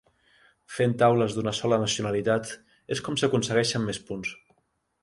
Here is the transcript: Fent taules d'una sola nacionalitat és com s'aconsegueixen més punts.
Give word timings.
Fent 0.77 0.95
taules 1.03 1.35
d'una 1.35 1.53
sola 1.59 1.79
nacionalitat 1.83 2.55
és 2.97 3.07
com 3.09 3.21
s'aconsegueixen 3.23 3.89
més 3.93 4.03
punts. 4.11 4.35